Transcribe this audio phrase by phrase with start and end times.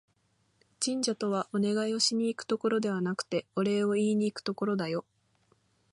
[0.83, 5.05] 神社とは、お願いをしに行くところではなくて、お礼を言いにいくところだよ